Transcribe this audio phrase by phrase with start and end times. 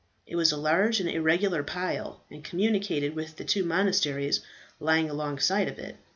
[0.25, 4.39] It was a large and irregular pile, and communicated with the two monasteries
[4.79, 5.95] lying alongside of it.